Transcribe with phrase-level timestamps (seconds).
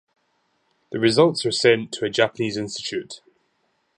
[0.91, 3.21] The results are sent to a Japanese institute.